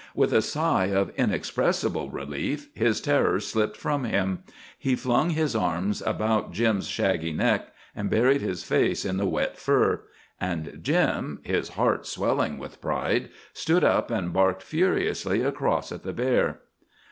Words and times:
With 0.15 0.33
a 0.33 0.41
sigh 0.41 0.85
of 0.87 1.13
inexpressible 1.15 2.09
relief 2.09 2.71
his 2.73 2.99
terror 2.99 3.39
slipped 3.39 3.77
from 3.77 4.03
him. 4.03 4.39
He 4.79 4.95
flung 4.95 5.29
his 5.29 5.55
arms 5.55 6.01
about 6.01 6.51
Jim's 6.51 6.87
shaggy 6.87 7.31
neck 7.31 7.67
and 7.95 8.09
buried 8.09 8.41
his 8.41 8.63
face 8.63 9.05
in 9.05 9.17
the 9.17 9.27
wet 9.27 9.59
fur. 9.59 10.01
And 10.39 10.79
Jim, 10.81 11.39
his 11.43 11.69
heart 11.77 12.07
swelling 12.07 12.57
with 12.57 12.81
pride, 12.81 13.29
stood 13.53 13.83
up 13.83 14.09
and 14.09 14.33
barked 14.33 14.63
furiously 14.63 15.43
across 15.43 15.91
at 15.91 16.01
the 16.01 16.13
bear. 16.13 16.61